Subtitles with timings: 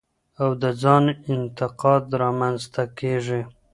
[0.41, 3.41] او د ځان انتقاد رامنځ ته کېږي.